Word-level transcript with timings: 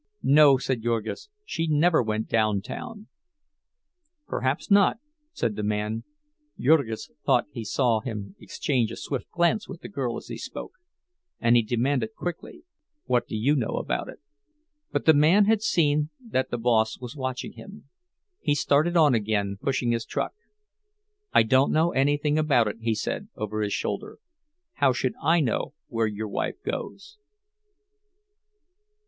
"No," 0.23 0.57
said 0.57 0.81
Jurgis, 0.81 1.29
"she 1.45 1.67
never 1.67 2.01
went 2.01 2.27
down 2.27 2.63
town." 2.63 3.05
"Perhaps 4.25 4.71
not," 4.71 4.97
said 5.31 5.55
the 5.55 5.61
man. 5.61 6.05
Jurgis 6.59 7.11
thought 7.23 7.45
he 7.51 7.63
saw 7.63 7.99
him 7.99 8.35
exchange 8.39 8.91
a 8.91 8.95
swift 8.95 9.29
glance 9.29 9.69
with 9.69 9.81
the 9.81 9.87
girl 9.87 10.17
as 10.17 10.25
he 10.25 10.39
spoke, 10.39 10.71
and 11.39 11.55
he 11.55 11.61
demanded 11.61 12.15
quickly. 12.15 12.63
"What 13.05 13.27
do 13.27 13.35
you 13.37 13.55
know 13.55 13.75
about 13.77 14.09
it?" 14.09 14.19
But 14.91 15.05
the 15.05 15.13
man 15.13 15.45
had 15.45 15.61
seen 15.61 16.09
that 16.19 16.49
the 16.49 16.57
boss 16.57 16.97
was 16.99 17.15
watching 17.15 17.53
him; 17.53 17.87
he 18.39 18.55
started 18.55 18.97
on 18.97 19.13
again, 19.13 19.59
pushing 19.61 19.91
his 19.91 20.05
truck. 20.05 20.33
"I 21.31 21.43
don't 21.43 21.71
know 21.71 21.91
anything 21.91 22.39
about 22.39 22.67
it," 22.67 22.77
he 22.81 22.95
said, 22.95 23.27
over 23.35 23.61
his 23.61 23.71
shoulder. 23.73 24.17
"How 24.77 24.93
should 24.93 25.13
I 25.21 25.41
know 25.41 25.75
where 25.89 26.07
your 26.07 26.27
wife 26.27 26.59
goes?" 26.65 27.19